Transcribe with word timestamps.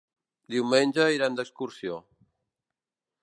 Diumenge 0.53 1.05
irem 1.17 1.37
d'excursió. 1.41 1.99